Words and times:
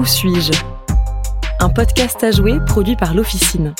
Où 0.00 0.06
suis-je? 0.06 0.52
Un 1.58 1.68
podcast 1.68 2.24
à 2.24 2.30
jouer 2.30 2.58
produit 2.66 2.96
par 2.96 3.12
l'Officine. 3.12 3.74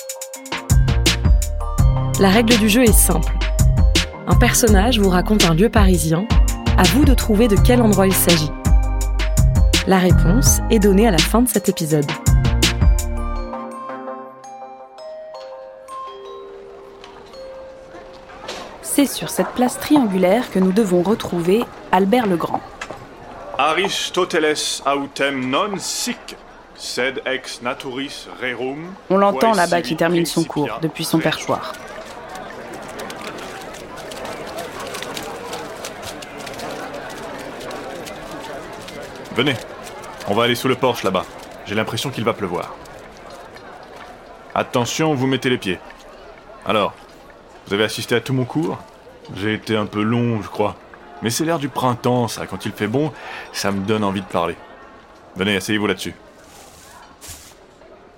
La 2.21 2.29
règle 2.29 2.59
du 2.59 2.69
jeu 2.69 2.83
est 2.83 2.93
simple. 2.93 3.33
Un 4.27 4.37
personnage 4.37 4.99
vous 4.99 5.09
raconte 5.09 5.47
un 5.47 5.55
lieu 5.55 5.71
parisien, 5.71 6.27
à 6.77 6.83
vous 6.83 7.07
de 7.07 7.15
trouver 7.15 7.49
de 7.49 7.57
quel 7.57 7.81
endroit 7.81 8.07
il 8.07 8.13
s'agit. 8.13 8.51
La 9.87 9.97
réponse 9.97 10.59
est 10.69 10.79
donnée 10.79 11.09
à 11.09 11.11
la 11.11 11.17
fin 11.17 11.41
de 11.41 11.49
cet 11.49 11.71
épisode. 11.71 12.11
C'est 18.83 19.07
sur 19.07 19.31
cette 19.31 19.53
place 19.55 19.79
triangulaire 19.79 20.51
que 20.51 20.59
nous 20.59 20.73
devons 20.73 21.01
retrouver 21.01 21.65
Albert 21.93 22.27
le 22.27 22.37
Grand. 22.37 22.61
Aristoteles 23.61 24.81
autem 24.87 25.51
non 25.51 25.77
sic, 25.77 26.35
sed 26.77 27.21
ex 27.27 27.61
naturis 27.61 28.27
rerum. 28.41 28.95
On 29.11 29.19
l'entend 29.19 29.53
là-bas 29.53 29.83
qui 29.83 29.97
termine 29.97 30.25
son 30.25 30.45
cours 30.45 30.79
depuis 30.81 31.05
son 31.05 31.19
perchoir. 31.19 31.75
Venez, 39.37 39.57
on 40.27 40.35
va 40.35 40.45
aller 40.45 40.55
sous 40.55 40.69
le 40.69 40.75
porche 40.75 41.03
là-bas. 41.03 41.27
J'ai 41.67 41.75
l'impression 41.75 42.09
qu'il 42.09 42.25
va 42.25 42.33
pleuvoir. 42.33 42.75
Attention, 44.55 45.13
vous 45.13 45.27
mettez 45.27 45.51
les 45.51 45.59
pieds. 45.59 45.79
Alors, 46.65 46.95
vous 47.67 47.75
avez 47.75 47.85
assisté 47.85 48.15
à 48.15 48.23
tout 48.23 48.33
mon 48.33 48.47
cours? 48.47 48.79
J'ai 49.37 49.53
été 49.53 49.77
un 49.77 49.85
peu 49.85 50.01
long, 50.01 50.41
je 50.41 50.49
crois. 50.49 50.77
Mais 51.23 51.31
c'est 51.31 51.45
l'air 51.45 51.59
du 51.59 51.69
printemps, 51.69 52.29
ça. 52.29 52.47
Quand 52.47 52.65
il 52.67 52.73
fait 52.73 52.87
bon, 52.87 53.13
ça 53.53 53.71
me 53.71 53.81
donne 53.81 54.05
envie 54.05 54.23
de 54.23 54.27
parler. 54.27 54.57
Venez, 55.37 55.57
asseyez-vous 55.57 55.87
là-dessus. 55.87 56.15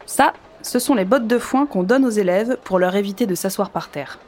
Ça, 0.07 0.33
ce 0.63 0.79
sont 0.79 0.95
les 0.95 1.05
bottes 1.05 1.27
de 1.27 1.39
foin 1.39 1.67
qu'on 1.67 1.83
donne 1.83 2.05
aux 2.05 2.11
élèves 2.11 2.57
pour 2.65 2.79
leur 2.79 2.95
éviter 2.95 3.27
de 3.27 3.35
s'asseoir 3.35 3.71
par 3.71 3.89
terre. 3.89 4.19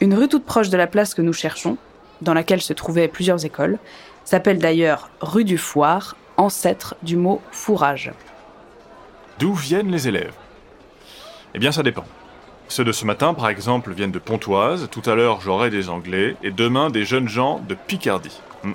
Une 0.00 0.14
rue 0.14 0.28
toute 0.28 0.44
proche 0.44 0.68
de 0.68 0.76
la 0.76 0.86
place 0.86 1.14
que 1.14 1.22
nous 1.22 1.32
cherchons, 1.32 1.76
dans 2.20 2.34
laquelle 2.34 2.60
se 2.60 2.72
trouvaient 2.72 3.08
plusieurs 3.08 3.44
écoles, 3.44 3.78
s'appelle 4.24 4.58
d'ailleurs 4.58 5.10
rue 5.20 5.44
du 5.44 5.58
Foire, 5.58 6.16
ancêtre 6.36 6.96
du 7.02 7.16
mot 7.16 7.40
fourrage. 7.50 8.12
D'où 9.38 9.54
viennent 9.54 9.90
les 9.90 10.08
élèves? 10.08 10.34
Eh 11.54 11.58
bien, 11.58 11.72
ça 11.72 11.82
dépend. 11.82 12.04
Ceux 12.70 12.84
de 12.84 12.92
ce 12.92 13.04
matin, 13.04 13.34
par 13.34 13.48
exemple, 13.48 13.92
viennent 13.92 14.12
de 14.12 14.20
Pontoise, 14.20 14.88
tout 14.92 15.02
à 15.10 15.16
l'heure 15.16 15.40
j'aurai 15.40 15.70
des 15.70 15.88
Anglais, 15.88 16.36
et 16.44 16.52
demain 16.52 16.88
des 16.88 17.04
jeunes 17.04 17.28
gens 17.28 17.58
de 17.68 17.74
Picardie. 17.74 18.40
Hmm. 18.62 18.74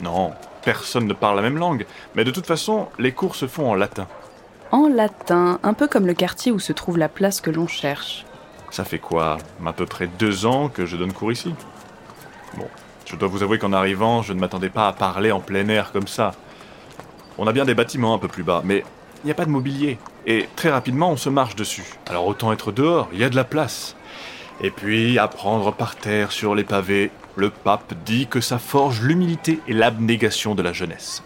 Non, 0.00 0.32
personne 0.62 1.08
ne 1.08 1.12
parle 1.12 1.34
la 1.34 1.42
même 1.42 1.58
langue, 1.58 1.86
mais 2.14 2.22
de 2.22 2.30
toute 2.30 2.46
façon, 2.46 2.86
les 3.00 3.10
cours 3.10 3.34
se 3.34 3.48
font 3.48 3.68
en 3.68 3.74
latin. 3.74 4.06
En 4.70 4.86
latin, 4.88 5.58
un 5.64 5.74
peu 5.74 5.88
comme 5.88 6.06
le 6.06 6.14
quartier 6.14 6.52
où 6.52 6.60
se 6.60 6.72
trouve 6.72 6.98
la 6.98 7.08
place 7.08 7.40
que 7.40 7.50
l'on 7.50 7.66
cherche. 7.66 8.24
Ça 8.70 8.84
fait 8.84 9.00
quoi 9.00 9.38
À 9.66 9.72
peu 9.72 9.86
près 9.86 10.06
deux 10.06 10.46
ans 10.46 10.68
que 10.68 10.86
je 10.86 10.96
donne 10.96 11.12
cours 11.12 11.32
ici? 11.32 11.52
Bon, 12.56 12.68
je 13.06 13.16
dois 13.16 13.28
vous 13.28 13.42
avouer 13.42 13.58
qu'en 13.58 13.72
arrivant, 13.72 14.22
je 14.22 14.34
ne 14.34 14.38
m'attendais 14.38 14.70
pas 14.70 14.86
à 14.86 14.92
parler 14.92 15.32
en 15.32 15.40
plein 15.40 15.66
air 15.66 15.90
comme 15.90 16.06
ça. 16.06 16.30
On 17.38 17.48
a 17.48 17.52
bien 17.52 17.64
des 17.64 17.74
bâtiments 17.74 18.14
un 18.14 18.18
peu 18.18 18.28
plus 18.28 18.44
bas, 18.44 18.62
mais 18.64 18.84
il 19.24 19.26
n'y 19.26 19.32
a 19.32 19.34
pas 19.34 19.46
de 19.46 19.50
mobilier. 19.50 19.98
Et 20.26 20.48
très 20.56 20.70
rapidement, 20.70 21.10
on 21.10 21.16
se 21.16 21.28
marche 21.28 21.54
dessus. 21.54 21.84
Alors 22.08 22.26
autant 22.26 22.52
être 22.52 22.72
dehors, 22.72 23.08
il 23.12 23.20
y 23.20 23.24
a 23.24 23.30
de 23.30 23.36
la 23.36 23.44
place. 23.44 23.96
Et 24.60 24.70
puis, 24.70 25.18
apprendre 25.18 25.72
par 25.72 25.96
terre 25.96 26.32
sur 26.32 26.54
les 26.54 26.64
pavés, 26.64 27.10
le 27.36 27.50
pape 27.50 27.94
dit 28.04 28.26
que 28.26 28.40
ça 28.40 28.58
forge 28.58 29.02
l'humilité 29.02 29.60
et 29.68 29.72
l'abnégation 29.72 30.54
de 30.54 30.62
la 30.62 30.72
jeunesse. 30.72 31.22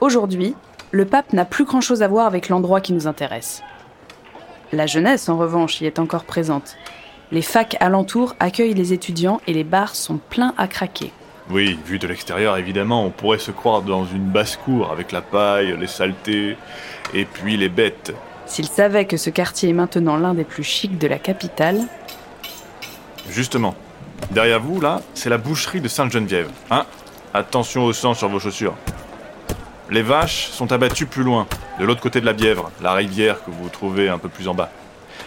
Aujourd'hui, 0.00 0.54
le 0.92 1.04
pape 1.04 1.32
n'a 1.32 1.44
plus 1.44 1.64
grand-chose 1.64 2.02
à 2.02 2.08
voir 2.08 2.26
avec 2.26 2.48
l'endroit 2.48 2.80
qui 2.80 2.92
nous 2.92 3.06
intéresse. 3.06 3.62
La 4.72 4.86
jeunesse, 4.86 5.28
en 5.28 5.36
revanche, 5.36 5.80
y 5.80 5.86
est 5.86 5.98
encore 5.98 6.24
présente. 6.24 6.76
Les 7.30 7.42
facs 7.42 7.76
alentours 7.80 8.34
accueillent 8.40 8.74
les 8.74 8.92
étudiants 8.92 9.40
et 9.46 9.52
les 9.52 9.64
bars 9.64 9.94
sont 9.94 10.18
pleins 10.30 10.54
à 10.56 10.68
craquer. 10.68 11.12
Oui, 11.50 11.78
vu 11.84 11.98
de 11.98 12.06
l'extérieur, 12.06 12.56
évidemment, 12.56 13.04
on 13.04 13.10
pourrait 13.10 13.38
se 13.38 13.50
croire 13.50 13.82
dans 13.82 14.04
une 14.04 14.28
basse-cour 14.28 14.90
avec 14.92 15.12
la 15.12 15.20
paille, 15.20 15.76
les 15.78 15.86
saletés, 15.86 16.56
et 17.12 17.24
puis 17.24 17.56
les 17.56 17.68
bêtes. 17.68 18.14
S'il 18.48 18.66
savait 18.66 19.04
que 19.04 19.18
ce 19.18 19.30
quartier 19.30 19.68
est 19.68 19.74
maintenant 19.74 20.16
l'un 20.16 20.34
des 20.34 20.44
plus 20.44 20.64
chics 20.64 20.98
de 20.98 21.06
la 21.06 21.18
capitale. 21.18 21.82
Justement, 23.28 23.74
derrière 24.30 24.58
vous, 24.58 24.80
là, 24.80 25.02
c'est 25.14 25.28
la 25.28 25.38
boucherie 25.38 25.82
de 25.82 25.88
Sainte-Geneviève. 25.88 26.48
Hein? 26.70 26.86
Attention 27.34 27.84
au 27.84 27.92
sang 27.92 28.14
sur 28.14 28.28
vos 28.28 28.40
chaussures. 28.40 28.74
Les 29.90 30.02
vaches 30.02 30.48
sont 30.48 30.72
abattues 30.72 31.06
plus 31.06 31.22
loin, 31.22 31.46
de 31.78 31.84
l'autre 31.84 32.00
côté 32.00 32.20
de 32.20 32.26
la 32.26 32.32
Bièvre, 32.32 32.70
la 32.82 32.94
rivière 32.94 33.44
que 33.44 33.50
vous 33.50 33.68
trouvez 33.68 34.08
un 34.08 34.18
peu 34.18 34.28
plus 34.28 34.48
en 34.48 34.54
bas. 34.54 34.70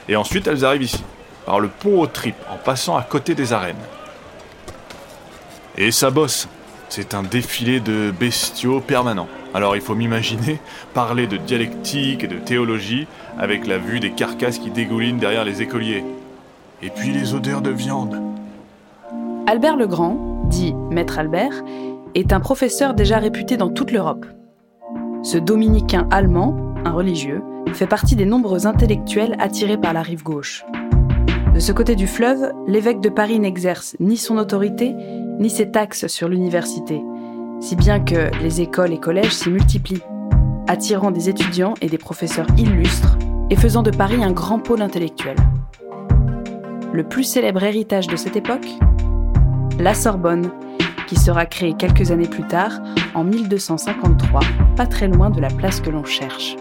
Et 0.10 0.16
ensuite, 0.16 0.48
elles 0.48 0.66
arrivent 0.66 0.84
ici, 0.84 1.04
par 1.46 1.60
le 1.60 1.68
pont 1.68 2.02
aux 2.02 2.08
tripes, 2.08 2.36
en 2.50 2.58
passant 2.58 2.98
à 2.98 3.04
côté 3.04 3.36
des 3.36 3.54
arènes. 3.54 3.76
Et 5.78 5.92
ça 5.92 6.10
bosse. 6.10 6.48
C'est 6.90 7.14
un 7.14 7.24
défilé 7.24 7.80
de 7.80 8.12
bestiaux 8.12 8.82
permanent. 8.82 9.28
Alors 9.54 9.76
il 9.76 9.82
faut 9.82 9.96
m'imaginer 9.96 10.60
parler 10.94 11.28
de 11.28 11.38
dialectique 11.38 12.24
et 12.24 12.28
de 12.28 12.38
théologie 12.38 13.08
avec 13.38 13.68
la 13.68 13.78
vue 13.78 14.00
des 14.00 14.12
carcasses 14.12 14.60
qui 14.60 14.70
dégoulinent 14.70 15.18
derrière 15.18 15.46
les 15.46 15.62
écoliers. 15.62 16.04
Et 16.82 16.90
puis 16.90 17.12
les 17.12 17.34
odeurs 17.34 17.62
de 17.62 17.70
viande. 17.70 18.22
Albert 19.48 19.76
le 19.76 19.88
Grand, 19.88 20.44
dit 20.46 20.74
Maître 20.90 21.20
Albert, 21.20 21.64
est 22.16 22.34
un 22.34 22.40
professeur 22.40 22.94
déjà 22.94 23.18
réputé 23.18 23.58
dans 23.58 23.70
toute 23.70 23.92
l'Europe. 23.92 24.26
Ce 25.24 25.38
dominicain 25.38 26.08
allemand, 26.12 26.74
un 26.86 26.92
religieux, 26.92 27.42
fait 27.74 27.88
partie 27.88 28.16
des 28.16 28.26
nombreux 28.26 28.68
intellectuels 28.68 29.36
attirés 29.40 29.78
par 29.78 29.94
la 29.94 30.02
rive 30.02 30.24
gauche. 30.24 30.66
De 31.54 31.60
ce 31.60 31.72
côté 31.72 31.96
du 31.96 32.08
fleuve, 32.08 32.52
l'évêque 32.68 33.02
de 33.02 33.10
Paris 33.10 33.40
n'exerce 33.40 33.96
ni 34.00 34.18
son 34.18 34.38
autorité, 34.38 34.96
ni 35.40 35.50
ses 35.50 35.70
taxes 35.72 36.08
sur 36.08 36.28
l'université, 36.28 37.02
si 37.62 37.76
bien 37.76 38.00
que 38.00 38.32
les 38.42 38.60
écoles 38.60 38.92
et 38.92 39.00
collèges 39.00 39.36
s'y 39.36 39.52
multiplient, 39.52 40.02
attirant 40.68 41.12
des 41.12 41.30
étudiants 41.30 41.76
et 41.80 41.88
des 41.88 42.00
professeurs 42.00 42.48
illustres 42.58 43.18
et 43.52 43.56
faisant 43.56 43.84
de 43.84 43.92
Paris 43.92 44.24
un 44.24 44.32
grand 44.32 44.60
pôle 44.60 44.82
intellectuel. 44.82 45.36
Le 46.92 47.04
plus 47.04 47.24
célèbre 47.24 47.64
héritage 47.64 48.08
de 48.08 48.16
cette 48.16 48.36
époque 48.36 48.68
La 49.80 49.94
Sorbonne, 49.94 50.52
qui 51.08 51.16
sera 51.16 51.46
créée 51.46 51.76
quelques 51.78 52.12
années 52.12 52.28
plus 52.28 52.48
tard, 52.48 52.72
en 53.14 53.24
1253, 53.24 54.42
pas 54.76 54.88
très 54.88 55.08
loin 55.08 55.30
de 55.30 55.40
la 55.40 55.50
place 55.50 55.82
que 55.82 55.92
l'on 55.92 56.04
cherche. 56.04 56.56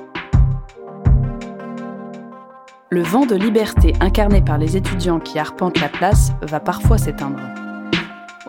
Le 2.91 3.03
vent 3.03 3.25
de 3.25 3.37
liberté 3.37 3.95
incarné 4.01 4.43
par 4.43 4.59
les 4.59 4.77
étudiants 4.77 5.21
qui 5.21 5.39
arpentent 5.39 5.81
la 5.81 5.89
place 5.89 6.33
va 6.43 6.61
parfois 6.61 6.99
s'éteindre. 6.99 7.41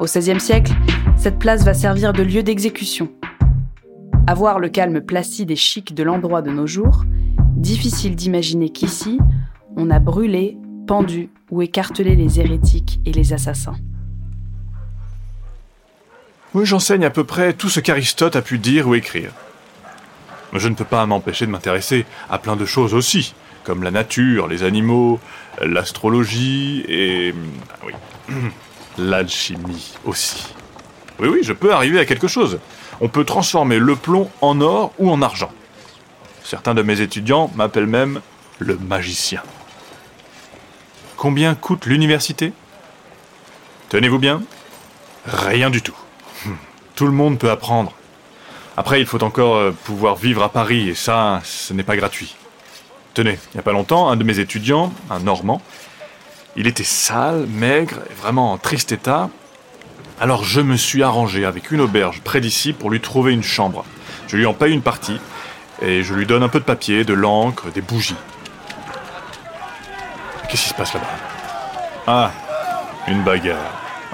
Au 0.01 0.05
XVIe 0.05 0.39
siècle, 0.39 0.73
cette 1.15 1.37
place 1.37 1.63
va 1.63 1.75
servir 1.75 2.11
de 2.11 2.23
lieu 2.23 2.41
d'exécution. 2.41 3.11
Avoir 4.25 4.57
le 4.57 4.67
calme 4.67 4.99
placide 4.99 5.51
et 5.51 5.55
chic 5.55 5.93
de 5.93 6.01
l'endroit 6.01 6.41
de 6.41 6.49
nos 6.49 6.65
jours, 6.65 7.03
difficile 7.55 8.15
d'imaginer 8.15 8.69
qu'ici, 8.71 9.19
on 9.77 9.91
a 9.91 9.99
brûlé, 9.99 10.57
pendu 10.87 11.29
ou 11.51 11.61
écartelé 11.61 12.15
les 12.15 12.39
hérétiques 12.39 12.99
et 13.05 13.11
les 13.11 13.31
assassins. 13.33 13.75
Oui, 16.55 16.65
j'enseigne 16.65 17.05
à 17.05 17.11
peu 17.11 17.23
près 17.23 17.53
tout 17.53 17.69
ce 17.69 17.79
qu'Aristote 17.79 18.35
a 18.35 18.41
pu 18.41 18.57
dire 18.57 18.87
ou 18.87 18.95
écrire. 18.95 19.29
Mais 20.51 20.59
je 20.59 20.67
ne 20.67 20.73
peux 20.73 20.83
pas 20.83 21.05
m'empêcher 21.05 21.45
de 21.45 21.51
m'intéresser 21.51 22.07
à 22.27 22.39
plein 22.39 22.55
de 22.55 22.65
choses 22.65 22.95
aussi, 22.95 23.35
comme 23.63 23.83
la 23.83 23.91
nature, 23.91 24.47
les 24.47 24.63
animaux, 24.63 25.19
l'astrologie 25.61 26.83
et... 26.87 27.35
Oui. 27.85 27.93
L'alchimie 28.97 29.93
aussi. 30.05 30.53
Oui, 31.19 31.27
oui, 31.29 31.39
je 31.43 31.53
peux 31.53 31.73
arriver 31.73 31.99
à 31.99 32.05
quelque 32.05 32.27
chose. 32.27 32.59
On 32.99 33.07
peut 33.07 33.25
transformer 33.25 33.79
le 33.79 33.95
plomb 33.95 34.29
en 34.41 34.59
or 34.61 34.93
ou 34.99 35.11
en 35.11 35.21
argent. 35.21 35.51
Certains 36.43 36.73
de 36.73 36.81
mes 36.81 37.01
étudiants 37.01 37.51
m'appellent 37.55 37.87
même 37.87 38.21
le 38.59 38.77
magicien. 38.77 39.41
Combien 41.17 41.55
coûte 41.55 41.85
l'université? 41.85 42.53
Tenez-vous 43.89 44.19
bien 44.19 44.41
Rien 45.25 45.69
du 45.69 45.81
tout. 45.81 45.95
Tout 46.95 47.05
le 47.05 47.11
monde 47.11 47.37
peut 47.37 47.51
apprendre. 47.51 47.93
Après, 48.77 48.99
il 48.99 49.05
faut 49.05 49.23
encore 49.23 49.55
euh, 49.57 49.71
pouvoir 49.83 50.15
vivre 50.15 50.43
à 50.43 50.49
Paris, 50.49 50.89
et 50.89 50.95
ça, 50.95 51.41
ce 51.43 51.73
n'est 51.73 51.83
pas 51.83 51.95
gratuit. 51.95 52.35
Tenez, 53.13 53.37
il 53.53 53.55
n'y 53.55 53.59
a 53.59 53.63
pas 53.63 53.73
longtemps, 53.73 54.09
un 54.09 54.15
de 54.15 54.23
mes 54.23 54.39
étudiants, 54.39 54.93
un 55.09 55.19
Normand, 55.19 55.61
il 56.55 56.67
était 56.67 56.83
sale, 56.83 57.45
maigre, 57.47 57.97
vraiment 58.21 58.51
en 58.53 58.57
triste 58.57 58.91
état. 58.91 59.29
Alors 60.19 60.43
je 60.43 60.61
me 60.61 60.75
suis 60.75 61.03
arrangé 61.03 61.45
avec 61.45 61.71
une 61.71 61.81
auberge 61.81 62.21
près 62.21 62.41
d'ici 62.41 62.73
pour 62.73 62.89
lui 62.89 62.99
trouver 62.99 63.33
une 63.33 63.43
chambre. 63.43 63.85
Je 64.27 64.37
lui 64.37 64.45
en 64.45 64.53
paye 64.53 64.73
une 64.73 64.81
partie 64.81 65.19
et 65.81 66.03
je 66.03 66.13
lui 66.13 66.25
donne 66.25 66.43
un 66.43 66.49
peu 66.49 66.59
de 66.59 66.65
papier, 66.65 67.03
de 67.03 67.13
l'encre, 67.13 67.71
des 67.71 67.81
bougies. 67.81 68.15
Qu'est-ce 70.49 70.63
qui 70.63 70.69
se 70.69 70.73
passe 70.73 70.93
là-bas? 70.93 71.07
Ah, 72.05 72.31
une 73.07 73.23
bagarre. 73.23 73.57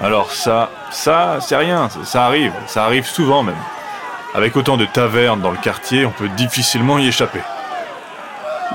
Alors 0.00 0.30
ça, 0.30 0.70
ça, 0.90 1.38
c'est 1.40 1.56
rien, 1.56 1.88
ça 2.04 2.24
arrive, 2.26 2.52
ça 2.66 2.84
arrive 2.84 3.06
souvent 3.06 3.42
même. 3.42 3.56
Avec 4.34 4.56
autant 4.56 4.76
de 4.76 4.86
tavernes 4.86 5.40
dans 5.40 5.50
le 5.50 5.56
quartier, 5.56 6.06
on 6.06 6.10
peut 6.12 6.28
difficilement 6.28 6.98
y 6.98 7.08
échapper. 7.08 7.40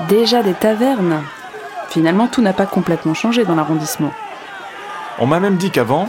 Déjà 0.08 0.42
des 0.42 0.54
tavernes? 0.54 1.22
Finalement, 1.94 2.26
tout 2.26 2.42
n'a 2.42 2.52
pas 2.52 2.66
complètement 2.66 3.14
changé 3.14 3.44
dans 3.44 3.54
l'arrondissement. 3.54 4.12
On 5.20 5.28
m'a 5.28 5.38
même 5.38 5.56
dit 5.58 5.70
qu'avant, 5.70 6.08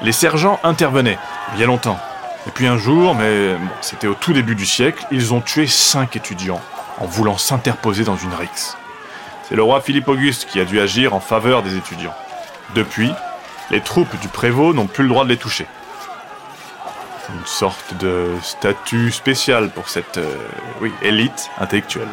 les 0.00 0.10
sergents 0.10 0.58
intervenaient, 0.64 1.18
il 1.52 1.60
y 1.60 1.62
a 1.62 1.66
longtemps. 1.66 1.98
Et 2.46 2.50
puis 2.50 2.66
un 2.66 2.78
jour, 2.78 3.14
mais 3.14 3.56
c'était 3.82 4.06
au 4.06 4.14
tout 4.14 4.32
début 4.32 4.54
du 4.54 4.64
siècle, 4.64 5.04
ils 5.10 5.34
ont 5.34 5.42
tué 5.42 5.66
cinq 5.66 6.16
étudiants 6.16 6.62
en 6.98 7.04
voulant 7.04 7.36
s'interposer 7.36 8.04
dans 8.04 8.16
une 8.16 8.32
rixe. 8.32 8.78
C'est 9.46 9.54
le 9.54 9.62
roi 9.62 9.82
Philippe 9.82 10.08
Auguste 10.08 10.46
qui 10.46 10.58
a 10.58 10.64
dû 10.64 10.80
agir 10.80 11.12
en 11.12 11.20
faveur 11.20 11.62
des 11.62 11.76
étudiants. 11.76 12.14
Depuis, 12.74 13.12
les 13.70 13.82
troupes 13.82 14.18
du 14.18 14.28
prévôt 14.28 14.72
n'ont 14.72 14.86
plus 14.86 15.02
le 15.02 15.10
droit 15.10 15.24
de 15.24 15.28
les 15.28 15.36
toucher. 15.36 15.66
Une 17.28 17.44
sorte 17.44 17.98
de 17.98 18.30
statut 18.40 19.12
spécial 19.12 19.68
pour 19.68 19.90
cette 19.90 20.16
euh, 20.16 20.88
élite 21.02 21.50
intellectuelle. 21.60 22.08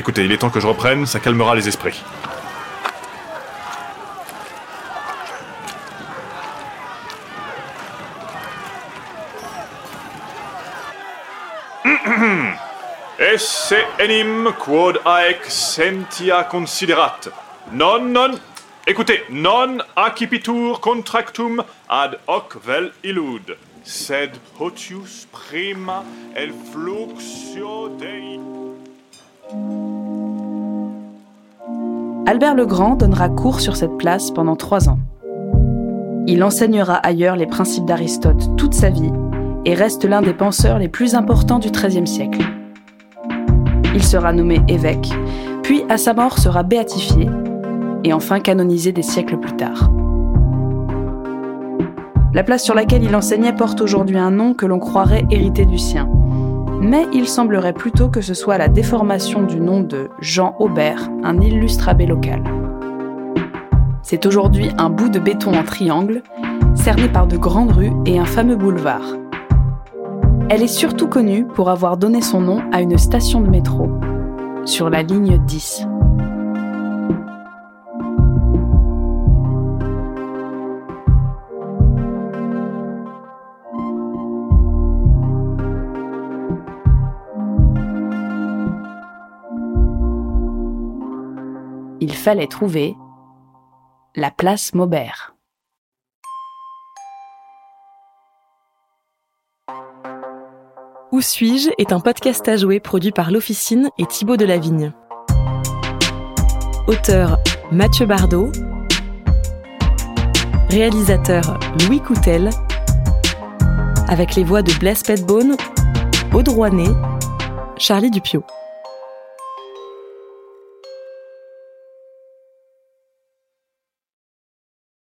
Écoutez, 0.00 0.24
il 0.24 0.32
est 0.32 0.38
temps 0.38 0.48
que 0.48 0.60
je 0.60 0.66
reprenne, 0.66 1.04
ça 1.04 1.20
calmera 1.20 1.54
les 1.54 1.68
esprits. 1.68 2.02
Esse 13.18 13.74
enim 13.98 14.54
quod 14.58 15.02
aec 15.04 15.44
sentia 15.50 16.44
considerat. 16.44 17.28
Non, 17.70 18.00
non. 18.00 18.30
Écoutez, 18.86 19.22
non 19.28 19.82
accipitur 19.96 20.80
contractum 20.80 21.62
ad 21.90 22.16
hoc 22.26 22.56
vel 22.64 22.90
illud, 23.04 23.54
sed 23.84 24.30
potius 24.56 25.26
prima 25.30 26.02
el 26.34 26.54
fluxio 26.72 27.88
dei. 28.00 28.40
Albert 32.30 32.54
le 32.54 32.64
Grand 32.64 32.94
donnera 32.94 33.28
cours 33.28 33.58
sur 33.58 33.74
cette 33.74 33.98
place 33.98 34.30
pendant 34.30 34.54
trois 34.54 34.88
ans. 34.88 35.00
Il 36.28 36.44
enseignera 36.44 36.94
ailleurs 36.94 37.34
les 37.34 37.48
principes 37.48 37.86
d'Aristote 37.86 38.56
toute 38.56 38.72
sa 38.72 38.88
vie 38.88 39.10
et 39.64 39.74
reste 39.74 40.04
l'un 40.04 40.22
des 40.22 40.32
penseurs 40.32 40.78
les 40.78 40.86
plus 40.86 41.16
importants 41.16 41.58
du 41.58 41.72
XIIIe 41.72 42.06
siècle. 42.06 42.38
Il 43.96 44.04
sera 44.04 44.32
nommé 44.32 44.60
évêque, 44.68 45.10
puis 45.64 45.82
à 45.88 45.98
sa 45.98 46.14
mort 46.14 46.38
sera 46.38 46.62
béatifié 46.62 47.28
et 48.04 48.12
enfin 48.12 48.38
canonisé 48.38 48.92
des 48.92 49.02
siècles 49.02 49.38
plus 49.38 49.56
tard. 49.56 49.90
La 52.32 52.44
place 52.44 52.62
sur 52.62 52.76
laquelle 52.76 53.02
il 53.02 53.16
enseignait 53.16 53.56
porte 53.56 53.80
aujourd'hui 53.80 54.18
un 54.18 54.30
nom 54.30 54.54
que 54.54 54.66
l'on 54.66 54.78
croirait 54.78 55.24
hérité 55.32 55.64
du 55.64 55.78
sien. 55.78 56.08
Mais 56.80 57.06
il 57.12 57.28
semblerait 57.28 57.74
plutôt 57.74 58.08
que 58.08 58.22
ce 58.22 58.32
soit 58.32 58.56
la 58.56 58.68
déformation 58.68 59.42
du 59.42 59.60
nom 59.60 59.80
de 59.80 60.08
Jean 60.20 60.56
Aubert, 60.58 61.10
un 61.22 61.38
illustre 61.40 61.88
abbé 61.88 62.06
local. 62.06 62.42
C'est 64.02 64.24
aujourd'hui 64.24 64.70
un 64.78 64.88
bout 64.88 65.10
de 65.10 65.18
béton 65.18 65.52
en 65.52 65.62
triangle, 65.62 66.22
cerné 66.74 67.08
par 67.08 67.26
de 67.26 67.36
grandes 67.36 67.72
rues 67.72 67.92
et 68.06 68.18
un 68.18 68.24
fameux 68.24 68.56
boulevard. 68.56 69.16
Elle 70.48 70.62
est 70.62 70.66
surtout 70.66 71.06
connue 71.06 71.44
pour 71.46 71.68
avoir 71.68 71.96
donné 71.96 72.22
son 72.22 72.40
nom 72.40 72.62
à 72.72 72.80
une 72.80 72.98
station 72.98 73.40
de 73.40 73.48
métro, 73.48 73.88
sur 74.64 74.88
la 74.88 75.02
ligne 75.02 75.38
10. 75.38 75.86
Il 92.10 92.16
fallait 92.16 92.48
trouver 92.48 92.96
la 94.16 94.32
place 94.32 94.74
Maubert. 94.74 95.36
Où 101.12 101.20
suis-je 101.20 101.70
est 101.78 101.92
un 101.92 102.00
podcast 102.00 102.48
à 102.48 102.56
jouer 102.56 102.80
produit 102.80 103.12
par 103.12 103.30
l'Officine 103.30 103.90
et 103.96 104.06
Thibaut 104.06 104.36
Delavigne. 104.36 104.92
Auteur 106.88 107.38
Mathieu 107.70 108.06
Bardot. 108.06 108.50
Réalisateur 110.68 111.60
Louis 111.86 112.00
Coutel. 112.00 112.50
Avec 114.08 114.34
les 114.34 114.42
voix 114.42 114.62
de 114.62 114.72
Blaise 114.80 115.04
Petbone, 115.04 115.54
Rouanet, 116.32 116.90
Charlie 117.78 118.10
Dupio. 118.10 118.42